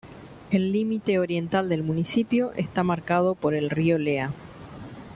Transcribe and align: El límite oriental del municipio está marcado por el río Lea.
El 0.49 0.71
límite 0.71 1.19
oriental 1.19 1.69
del 1.69 1.83
municipio 1.83 2.53
está 2.53 2.81
marcado 2.81 3.35
por 3.35 3.53
el 3.53 3.69
río 3.69 3.99
Lea. 3.99 4.31